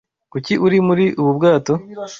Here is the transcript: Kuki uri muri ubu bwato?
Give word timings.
Kuki 0.31 0.53
uri 0.65 0.77
muri 0.87 1.05
ubu 1.21 1.31
bwato? 1.37 1.73